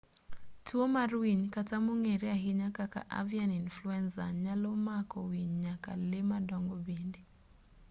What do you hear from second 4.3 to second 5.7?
nyalo mako winy